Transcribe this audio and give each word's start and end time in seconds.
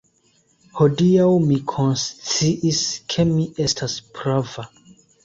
Hodiaŭ 0.77 1.27
mi 1.49 1.57
konsciis, 1.71 2.79
ke 3.13 3.27
mi 3.33 3.47
estas 3.67 3.99
prava! 4.17 4.67